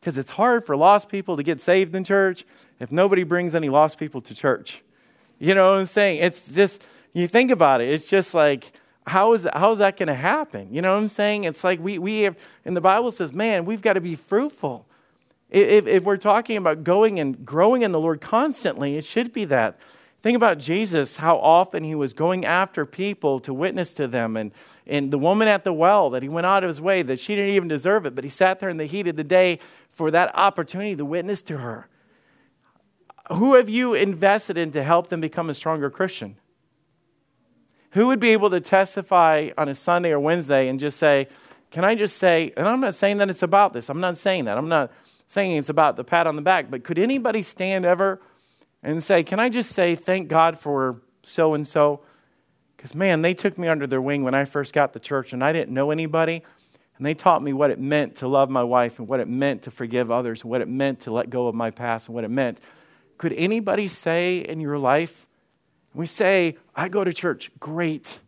[0.00, 2.44] Because it's hard for lost people to get saved in church
[2.80, 4.82] if nobody brings any lost people to church.
[5.38, 6.20] You know what I'm saying?
[6.20, 8.72] It's just, you think about it, it's just like,
[9.06, 10.72] how is that, how is that going to happen?
[10.72, 11.44] You know what I'm saying?
[11.44, 14.86] It's like we, we have, and the Bible says, man, we've got to be fruitful.
[15.52, 19.44] If, if we're talking about going and growing in the Lord constantly, it should be
[19.46, 19.78] that.
[20.22, 24.36] Think about Jesus, how often he was going after people to witness to them.
[24.36, 24.52] And,
[24.86, 27.34] and the woman at the well, that he went out of his way, that she
[27.34, 29.58] didn't even deserve it, but he sat there in the heat of the day
[29.90, 31.88] for that opportunity to witness to her.
[33.32, 36.36] Who have you invested in to help them become a stronger Christian?
[37.90, 41.28] Who would be able to testify on a Sunday or Wednesday and just say,
[41.70, 44.46] Can I just say, and I'm not saying that it's about this, I'm not saying
[44.46, 44.56] that.
[44.56, 44.90] I'm not
[45.32, 48.20] saying it's about the pat on the back, but could anybody stand ever
[48.82, 52.02] and say, Can I just say thank God for so and so?
[52.76, 55.42] Because, man, they took me under their wing when I first got to church and
[55.42, 56.42] I didn't know anybody.
[56.98, 59.62] And they taught me what it meant to love my wife and what it meant
[59.62, 62.24] to forgive others and what it meant to let go of my past and what
[62.24, 62.60] it meant.
[63.16, 65.26] Could anybody say in your life,
[65.94, 68.18] we say, I go to church, great.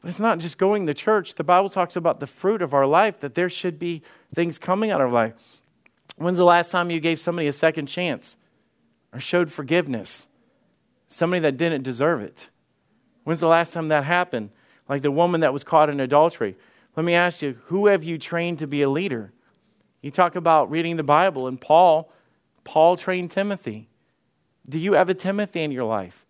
[0.00, 1.34] But it's not just going to church.
[1.34, 4.02] The Bible talks about the fruit of our life, that there should be
[4.34, 5.34] things coming out of life.
[6.16, 8.36] When's the last time you gave somebody a second chance
[9.12, 10.28] or showed forgiveness?
[11.06, 12.48] Somebody that didn't deserve it.
[13.24, 14.50] When's the last time that happened?
[14.88, 16.56] Like the woman that was caught in adultery.
[16.96, 19.32] Let me ask you, who have you trained to be a leader?
[20.02, 22.12] You talk about reading the Bible, and Paul,
[22.62, 23.88] Paul trained Timothy.
[24.68, 26.26] Do you have a Timothy in your life?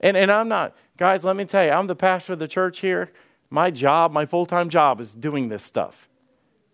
[0.00, 2.80] And, and I'm not, guys, let me tell you, I'm the pastor of the church
[2.80, 3.10] here.
[3.50, 6.08] My job, my full time job is doing this stuff.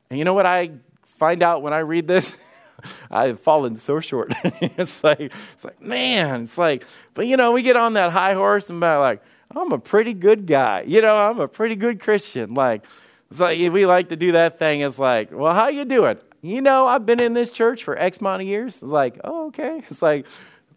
[0.08, 0.70] And you know what I
[1.18, 2.34] find out when I read this,
[3.10, 4.32] I've fallen so short.
[4.44, 8.34] it's like, it's like, man, it's like, but you know, we get on that high
[8.34, 9.22] horse and like,
[9.54, 10.84] I'm a pretty good guy.
[10.86, 12.54] You know, I'm a pretty good Christian.
[12.54, 12.84] Like,
[13.30, 14.80] it's like we like to do that thing.
[14.80, 16.18] It's like, well, how you doing?
[16.40, 18.74] You know, I've been in this church for X amount of years.
[18.74, 19.82] It's like, oh, okay.
[19.90, 20.26] It's like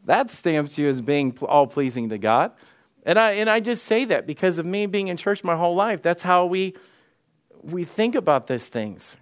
[0.06, 2.52] that stamps you as being all pleasing to God.
[3.06, 5.76] And I and I just say that because of me being in church my whole
[5.76, 6.02] life.
[6.02, 6.76] That's how we
[7.62, 9.18] we think about these things.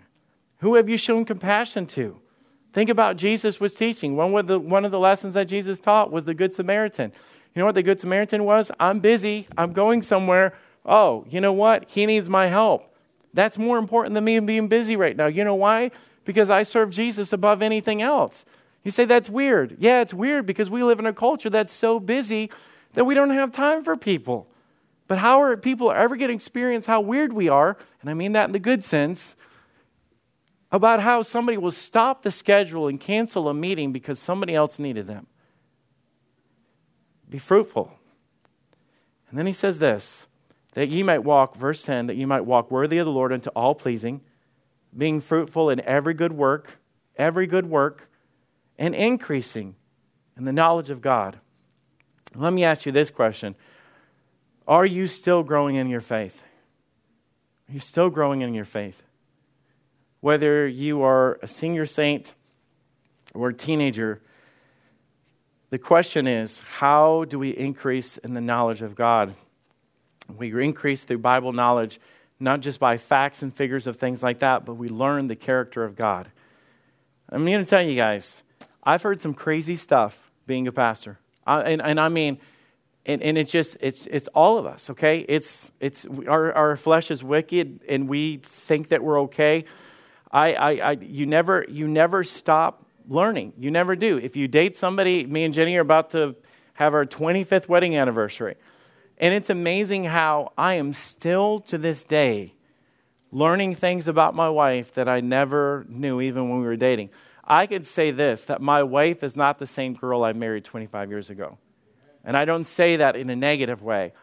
[0.60, 2.20] Who have you shown compassion to?
[2.72, 4.16] Think about Jesus was teaching.
[4.16, 7.12] One of, the, one of the lessons that Jesus taught was the Good Samaritan.
[7.56, 8.72] You know what the Good Samaritan was?
[8.80, 9.48] I'm busy.
[9.58, 10.54] I'm going somewhere.
[10.86, 11.90] Oh, you know what?
[11.90, 12.94] He needs my help.
[13.34, 15.28] That's more important than me being busy right now.
[15.28, 15.92] You know why?
[16.26, 18.46] Because I serve Jesus above anything else.
[18.84, 19.78] You say that's weird.
[19.80, 22.50] Yeah, it's weird because we live in a culture that's so busy
[22.94, 24.48] that we don't have time for people.
[25.08, 27.78] But how are people ever going to experience how weird we are?
[28.02, 29.36] And I mean that in the good sense
[30.72, 35.08] about how somebody will stop the schedule and cancel a meeting because somebody else needed
[35.08, 35.28] them.
[37.30, 37.92] Be fruitful.
[39.30, 40.28] And then he says this
[40.74, 43.50] that ye might walk, verse 10, that ye might walk worthy of the Lord unto
[43.52, 44.22] all pleasing,
[44.96, 46.80] being fruitful in every good work,
[47.16, 48.10] every good work,
[48.78, 49.76] and increasing
[50.38, 51.40] in the knowledge of God.
[52.36, 53.56] Let me ask you this question
[54.68, 56.44] Are you still growing in your faith?
[57.68, 59.04] Are you still growing in your faith?
[60.22, 62.34] Whether you are a senior saint
[63.34, 64.22] or a teenager,
[65.70, 69.36] the question is how do we increase in the knowledge of God?
[70.38, 72.00] We increase through Bible knowledge,
[72.40, 75.84] not just by facts and figures of things like that, but we learn the character
[75.84, 76.32] of God.
[77.30, 78.44] I'm going to tell you guys,
[78.84, 81.20] I've heard some crazy stuff being a pastor.
[81.46, 82.40] I, and, and I mean,
[83.06, 87.10] and, and it's just it's it's all of us okay it's it's our, our flesh
[87.10, 89.66] is wicked and we think that we're okay
[90.32, 93.54] I, I, I, you, never, you never stop learning.
[93.58, 94.18] You never do.
[94.18, 96.36] If you date somebody, me and Jenny are about to
[96.74, 98.56] have our 25th wedding anniversary.
[99.18, 102.54] And it's amazing how I am still to this day
[103.32, 107.10] learning things about my wife that I never knew even when we were dating.
[107.44, 111.10] I could say this that my wife is not the same girl I married 25
[111.10, 111.58] years ago.
[112.24, 114.14] And I don't say that in a negative way.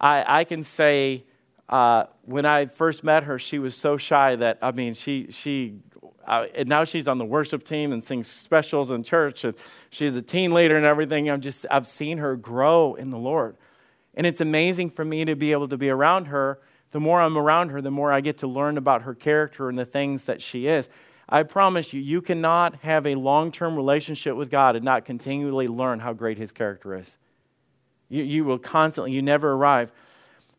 [0.00, 1.24] I, I can say
[1.68, 5.78] uh, when I first met her, she was so shy that, I mean, she, she
[6.26, 9.44] uh, and now she's on the worship team and sings specials in church.
[9.44, 9.54] And
[9.90, 11.28] she's a teen leader and everything.
[11.28, 13.56] I'm just, I've seen her grow in the Lord.
[14.14, 16.60] And it's amazing for me to be able to be around her.
[16.90, 19.78] The more I'm around her, the more I get to learn about her character and
[19.78, 20.88] the things that she is.
[21.28, 25.66] I promise you, you cannot have a long term relationship with God and not continually
[25.66, 27.16] learn how great His character is.
[28.10, 29.92] You, you will constantly, you never arrive.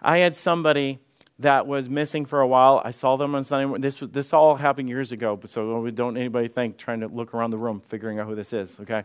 [0.04, 1.00] I had somebody
[1.40, 2.82] that was missing for a while.
[2.84, 3.80] I saw them on Sunday.
[3.80, 7.58] This this all happened years ago, so don't anybody think trying to look around the
[7.58, 8.80] room figuring out who this is.
[8.82, 9.04] Okay,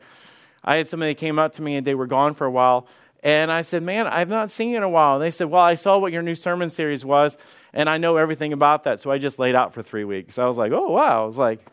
[0.65, 2.87] I had somebody that came up to me and they were gone for a while,
[3.23, 5.63] and I said, "Man, I've not seen you in a while." And they said, "Well,
[5.63, 7.37] I saw what your new sermon series was,
[7.73, 10.47] and I know everything about that, so I just laid out for three weeks." I
[10.47, 11.65] was like, "Oh wow!" I was like.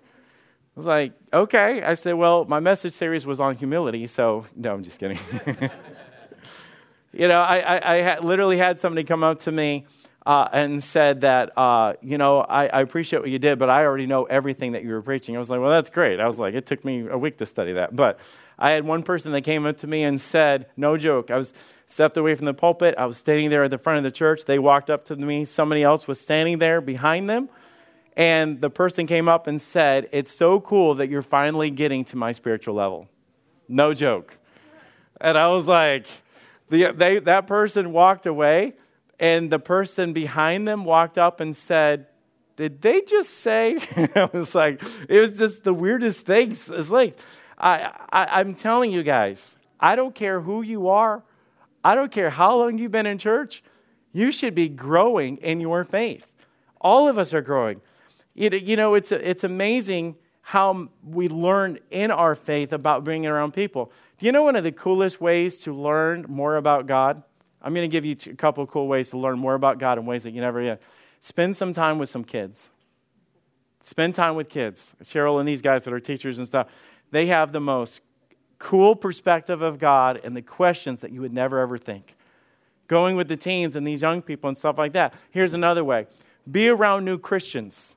[0.67, 1.81] I was like, okay.
[1.83, 5.17] I said, well, my message series was on humility, so no, I'm just kidding.
[7.15, 9.85] you know, I, I, I literally had somebody come up to me
[10.25, 13.85] uh, and said that, uh, you know, I, I, appreciate what you did, but I
[13.85, 15.35] already know everything that you were preaching.
[15.35, 16.19] I was like, well, that's great.
[16.19, 17.95] I was like, it took me a week to study that.
[17.95, 18.19] But
[18.57, 21.53] I had one person that came up to me and said, no joke, I was
[21.85, 22.95] stepped away from the pulpit.
[22.97, 24.45] I was standing there at the front of the church.
[24.45, 25.45] They walked up to me.
[25.45, 27.49] Somebody else was standing there behind them.
[28.17, 32.15] And the person came up and said, It's so cool that you're finally getting to
[32.15, 33.09] my spiritual level.
[33.67, 34.37] No joke.
[35.19, 36.07] And I was like,
[36.69, 38.73] the, they, that person walked away
[39.19, 42.07] and the person behind them walked up and said,
[42.55, 43.77] Did they just say?
[44.15, 46.51] I was like, It was just the weirdest thing.
[46.51, 47.17] It's like,
[47.57, 51.23] I, I, I'm telling you guys, I don't care who you are,
[51.83, 53.63] I don't care how long you've been in church,
[54.11, 56.31] you should be growing in your faith.
[56.81, 57.81] All of us are growing.
[58.33, 63.91] You know, it's, it's amazing how we learn in our faith about bringing around people.
[64.17, 67.21] Do you know one of the coolest ways to learn more about God?
[67.61, 70.05] I'm going to give you a couple cool ways to learn more about God in
[70.05, 70.81] ways that you never yet.
[71.19, 72.69] Spend some time with some kids.
[73.81, 74.95] Spend time with kids.
[75.03, 76.67] Cheryl and these guys that are teachers and stuff,
[77.11, 78.01] they have the most
[78.57, 82.15] cool perspective of God and the questions that you would never ever think.
[82.87, 85.13] Going with the teens and these young people and stuff like that.
[85.31, 86.07] Here's another way
[86.49, 87.95] be around new Christians.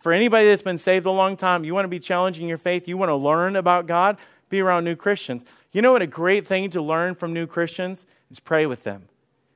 [0.00, 2.86] For anybody that's been saved a long time, you want to be challenging your faith,
[2.86, 5.44] you want to learn about God, be around new Christians.
[5.72, 9.08] You know what a great thing to learn from new Christians is pray with them.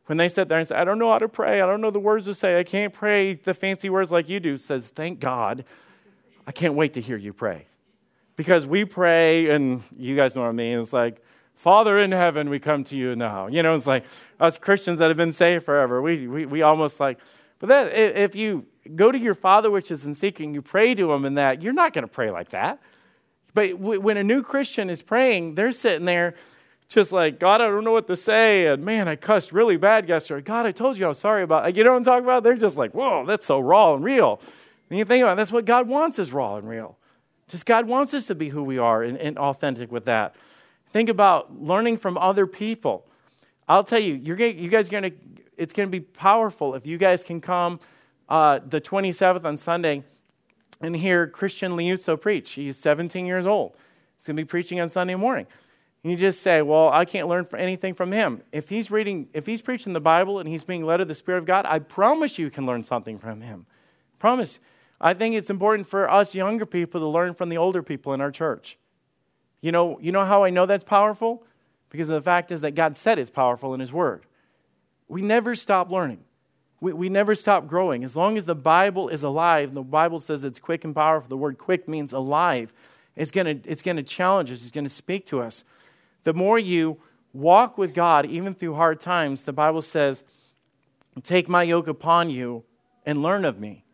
[0.07, 1.91] When they sit there and say, I don't know how to pray, I don't know
[1.91, 5.21] the words to say, I can't pray the fancy words like you do, says, Thank
[5.21, 5.65] God.
[6.47, 7.67] I can't wait to hear you pray.
[8.35, 10.81] Because we pray, and you guys know what I mean.
[10.81, 11.23] It's like,
[11.55, 13.47] Father in heaven, we come to you now.
[13.47, 14.05] You know, it's like
[14.41, 16.01] us Christians that have been saved forever.
[16.01, 17.19] We, we, we almost like,
[17.59, 21.13] but that, if you go to your Father which is in seeking, you pray to
[21.13, 22.81] him in that, you're not going to pray like that.
[23.55, 26.35] But when a new Christian is praying, they're sitting there
[26.89, 28.67] just like, God, I don't know what to say.
[28.67, 30.43] And man, I cussed really bad yesterday.
[30.43, 31.77] God, I told you I was sorry about it.
[31.77, 32.43] You know what I'm talking about?
[32.43, 34.41] They're just like, whoa, that's so raw and real.
[34.91, 36.99] And you think about it, that's what God wants is raw and real.
[37.49, 40.35] Just God wants us to be who we are and, and authentic with that.
[40.91, 43.07] Think about learning from other people.
[43.69, 45.13] I'll tell you, you're gonna, you guys are going to,
[45.57, 47.79] it's going to be powerful if you guys can come
[48.29, 50.03] uh, the 27th on Sunday
[50.81, 52.53] and hear Christian Liuzzo preach.
[52.53, 53.73] He's 17 years old.
[54.17, 55.47] He's going to be preaching on Sunday morning.
[56.03, 58.43] And you just say, well, I can't learn anything from him.
[58.53, 61.39] If he's reading, if he's preaching the Bible and he's being led of the Spirit
[61.39, 63.67] of God, I promise you can learn something from him.
[64.19, 64.61] Promise.
[65.01, 68.21] I think it's important for us younger people to learn from the older people in
[68.21, 68.79] our church.
[69.61, 71.45] You know, you know how I know that's powerful?
[71.91, 74.25] Because the fact is that God said it's powerful in His Word.
[75.09, 76.25] We never stop learning.
[76.81, 78.05] We, we never stop growing.
[78.05, 81.29] As long as the Bible is alive, and the Bible says it's quick and powerful.
[81.29, 82.73] The word quick means alive.
[83.17, 85.65] It's going to it's to challenge us, it's going to speak to us
[86.25, 86.99] the more you
[87.33, 90.25] walk with God, even through hard times, the Bible says,
[91.23, 92.65] Take my yoke upon you
[93.05, 93.85] and learn of me.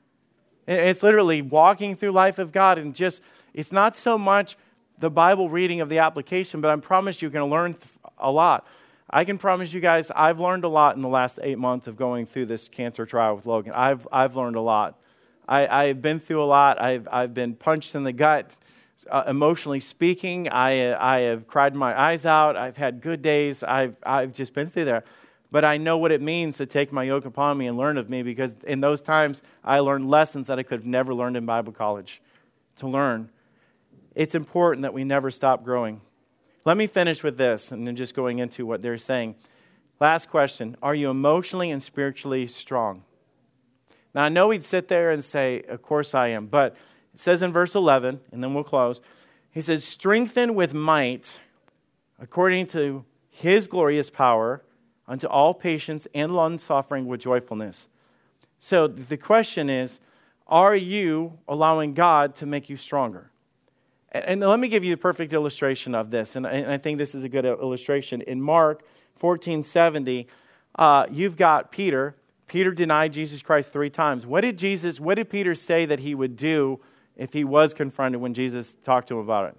[0.67, 3.23] It's literally walking through life of God and just,
[3.55, 4.57] it's not so much
[4.99, 7.77] the Bible reading of the application, but I promise you, you're going to learn
[8.19, 8.67] a lot.
[9.09, 11.97] I can promise you guys, I've learned a lot in the last eight months of
[11.97, 13.73] going through this cancer trial with Logan.
[13.73, 14.99] I've, I've learned a lot.
[15.49, 16.81] I, I've been through a lot.
[16.81, 18.51] I've, I've been punched in the gut
[19.09, 20.49] uh, emotionally speaking.
[20.49, 22.57] I, I have cried my eyes out.
[22.57, 23.63] I've had good days.
[23.63, 25.05] I've, I've just been through there.
[25.53, 28.11] But I know what it means to take my yoke upon me and learn of
[28.11, 31.47] me because in those times I learned lessons that I could have never learned in
[31.47, 32.21] Bible college.
[32.77, 33.31] To learn,
[34.17, 36.01] it's important that we never stop growing.
[36.67, 39.37] Let me finish with this and then just going into what they're saying.
[40.01, 43.05] Last question Are you emotionally and spiritually strong?
[44.13, 46.75] Now, I know we'd sit there and say, Of course I am, but
[47.15, 49.01] it says in verse 11, and then we'll close.
[49.53, 51.39] He says, Strengthen with might
[52.21, 54.65] according to his glorious power
[55.07, 57.87] unto all patience and long suffering with joyfulness.
[58.59, 60.01] So the question is,
[60.49, 63.31] are you allowing God to make you stronger?
[64.13, 66.37] And let me give you the perfect illustration of this.
[66.37, 68.23] And I think this is a good illustration.
[68.23, 68.83] In Mark
[69.21, 70.29] 1470,
[70.77, 72.17] uh, you've got Peter.
[72.47, 74.25] Peter denied Jesus Christ three times.
[74.25, 76.81] What did Jesus, what did Peter say that he would do
[77.17, 79.57] if he was confronted when Jesus talked to him about it?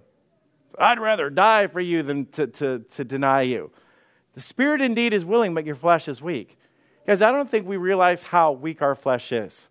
[0.80, 3.72] I'd rather die for you than to, to, to deny you.
[4.34, 6.58] The spirit indeed is willing, but your flesh is weak.
[7.06, 9.68] Guys, I don't think we realize how weak our flesh is.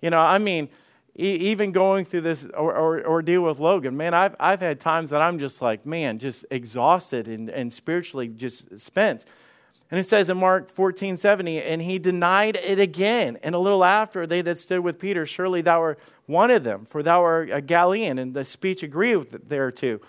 [0.00, 0.68] You know, I mean,
[1.18, 5.22] even going through this or, or, ordeal with Logan, man, I've, I've had times that
[5.22, 9.24] I'm just like, man, just exhausted and, and spiritually just spent.
[9.90, 13.38] And it says in Mark 14, 70, and he denied it again.
[13.42, 16.84] And a little after, they that stood with Peter, surely thou art one of them,
[16.84, 18.18] for thou art a Galilean.
[18.18, 20.00] And the speech agreed thereto.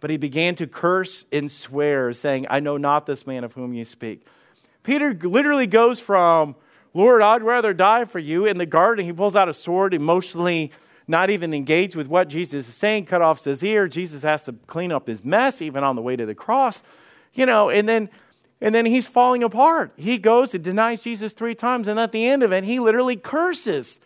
[0.00, 3.72] But he began to curse and swear, saying, I know not this man of whom
[3.72, 4.26] you speak.
[4.82, 6.54] Peter literally goes from
[6.96, 8.46] Lord, I'd rather die for you.
[8.46, 10.72] In the garden, he pulls out a sword, emotionally
[11.06, 13.86] not even engaged with what Jesus is saying, cut off his ear.
[13.86, 16.82] Jesus has to clean up his mess, even on the way to the cross.
[17.34, 18.08] You know, and then
[18.62, 19.92] and then he's falling apart.
[19.96, 23.16] He goes and denies Jesus three times, and at the end of it, he literally
[23.16, 24.00] curses.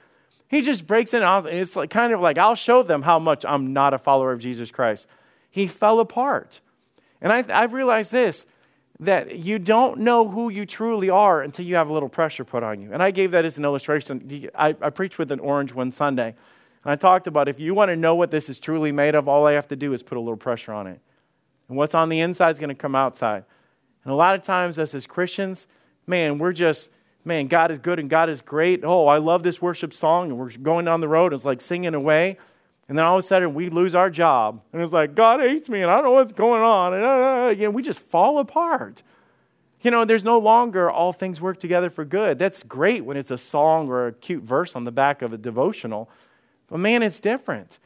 [0.48, 1.46] He just breaks it out.
[1.46, 4.40] It's like kind of like, I'll show them how much I'm not a follower of
[4.40, 5.06] Jesus Christ.
[5.48, 6.60] He fell apart.
[7.20, 8.46] And I, I've realized this
[9.00, 12.62] that you don't know who you truly are until you have a little pressure put
[12.62, 12.92] on you.
[12.92, 14.50] And I gave that as an illustration.
[14.54, 16.34] I, I preached with an orange one Sunday.
[16.84, 19.26] And I talked about if you want to know what this is truly made of,
[19.26, 21.00] all I have to do is put a little pressure on it.
[21.68, 23.44] And what's on the inside is going to come outside.
[24.04, 25.66] And a lot of times, us as Christians,
[26.06, 26.90] man, we're just,
[27.24, 28.84] man, God is good and God is great.
[28.84, 30.28] Oh, I love this worship song.
[30.28, 31.32] And we're going down the road.
[31.32, 32.36] It's like singing away.
[32.90, 34.62] And then all of a sudden we lose our job.
[34.72, 36.92] And it's like, God hates me and I don't know what's going on.
[36.92, 39.04] And uh, you know, we just fall apart.
[39.80, 42.40] You know, there's no longer all things work together for good.
[42.40, 45.38] That's great when it's a song or a cute verse on the back of a
[45.38, 46.10] devotional.
[46.66, 47.78] But man, it's different.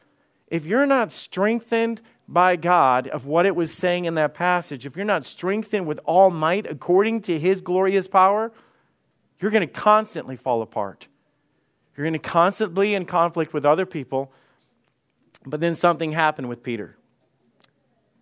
[0.47, 4.95] If you're not strengthened by God of what it was saying in that passage, if
[4.95, 8.51] you're not strengthened with all might according to his glorious power,
[9.39, 11.07] you're going to constantly fall apart.
[11.95, 14.31] You're going to constantly be in conflict with other people
[15.45, 16.97] but then something happened with Peter.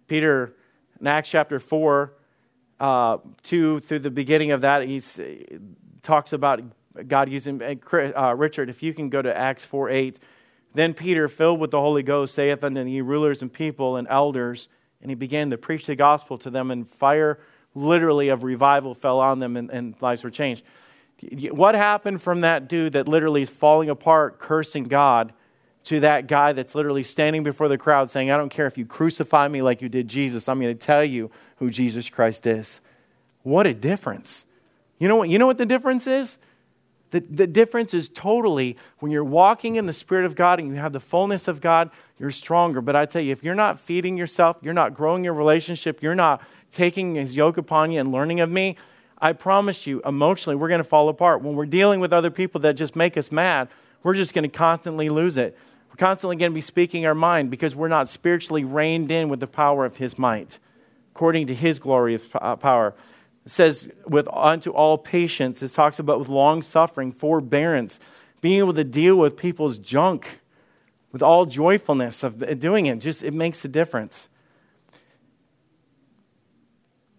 [0.07, 0.53] Peter,
[0.99, 2.13] in Acts chapter 4,
[2.79, 5.01] uh, 2 through the beginning of that, he
[6.01, 6.61] talks about
[7.07, 8.69] God using uh, Richard.
[8.69, 10.19] If you can go to Acts 4 8.
[10.75, 14.69] Then Peter, filled with the Holy Ghost, saith unto the rulers and people and elders,
[15.01, 17.39] and he began to preach the gospel to them, and fire
[17.75, 20.63] literally of revival fell on them, and, and lives were changed.
[21.51, 25.31] What happened from that dude that literally is falling apart, cursing God?
[25.83, 28.85] To that guy that's literally standing before the crowd saying, I don't care if you
[28.85, 32.81] crucify me like you did Jesus, I'm going to tell you who Jesus Christ is.
[33.43, 34.45] What a difference.
[34.99, 36.37] You know what, you know what the difference is?
[37.11, 40.75] The, the difference is totally when you're walking in the Spirit of God and you
[40.75, 42.81] have the fullness of God, you're stronger.
[42.81, 46.15] But I tell you, if you're not feeding yourself, you're not growing your relationship, you're
[46.15, 48.77] not taking his yoke upon you and learning of me,
[49.21, 51.41] I promise you, emotionally, we're going to fall apart.
[51.41, 53.69] When we're dealing with other people that just make us mad,
[54.01, 55.57] we're just going to constantly lose it.
[55.93, 59.39] We're constantly going to be speaking our mind because we're not spiritually reined in with
[59.39, 60.57] the power of His might,
[61.13, 62.95] according to His glory of uh, power.
[63.45, 67.99] It says, with unto all patience, it talks about with long suffering, forbearance,
[68.41, 70.39] being able to deal with people's junk
[71.11, 72.99] with all joyfulness of doing it.
[72.99, 74.29] Just it makes a difference.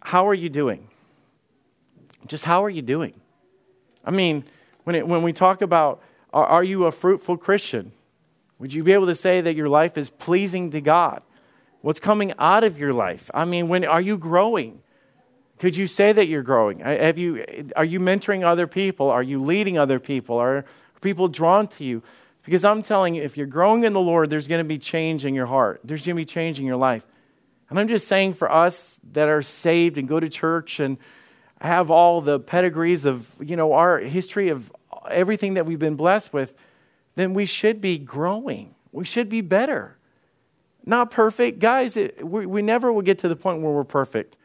[0.01, 0.89] How are you doing?
[2.27, 3.21] Just how are you doing?
[4.05, 4.45] I mean,
[4.83, 6.03] when, it, when we talk about
[6.33, 7.93] are, are you a fruitful Christian?
[8.59, 11.23] Would you be able to say that your life is pleasing to God?
[11.81, 13.31] What's coming out of your life?
[13.35, 14.81] I mean, when are you growing?
[15.59, 16.81] Could you say that you're growing?
[16.81, 17.45] Have you,
[17.77, 19.11] are you mentoring other people?
[19.11, 20.37] Are you leading other people?
[20.37, 20.65] Are
[21.01, 22.03] people drawn to you?
[22.45, 25.25] Because I'm telling you, if you're growing in the Lord, there's going to be change
[25.25, 25.81] in your heart.
[25.85, 27.07] There's going to be change in your life.
[27.71, 30.99] And I'm just saying for us that are saved and go to church and
[31.61, 34.73] have all the pedigrees of, you know, our history of
[35.11, 36.55] everything that we've been blessed with,
[37.15, 38.75] then we should be growing.
[38.93, 39.97] We should be better.
[40.87, 41.59] Not perfect.
[41.59, 44.37] Guys, it, we, we never will get to the point where we're perfect.